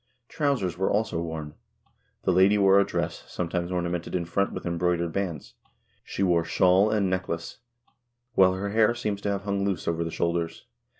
[0.29, 1.53] Trou sers were also worn.
[2.23, 5.53] The lady wore a dress, sometimes ornamented in front with embroidered bands.
[6.03, 7.59] She wore shawl and necklace,
[8.33, 10.65] while her hair seems to have hung loose over the shoulders.